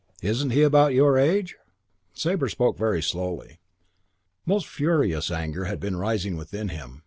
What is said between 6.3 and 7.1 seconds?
within him.